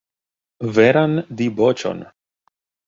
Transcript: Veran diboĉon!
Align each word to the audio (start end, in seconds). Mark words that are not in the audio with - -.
Veran 0.79 1.15
diboĉon! 1.43 2.05